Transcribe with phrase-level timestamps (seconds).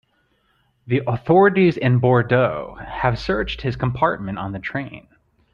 [0.87, 5.07] The authorities in Bordeaux have searched his compartment on the train.